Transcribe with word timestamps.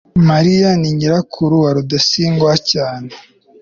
mariya 0.29 0.69
ni 0.79 0.89
nyirakuru 0.97 1.53
wa 1.63 1.71
rudasingwa 1.75 2.51
cyane 2.71 3.09